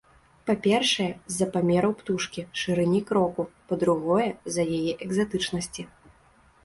Па-першае, 0.47 1.09
з-за 1.33 1.47
памераў 1.55 1.93
птушкі, 1.99 2.45
шырыні 2.61 3.01
кроку, 3.11 3.41
па-другое, 3.73 4.27
з-за 4.51 4.63
яе 4.79 4.91
экзатычнасці. 5.09 5.83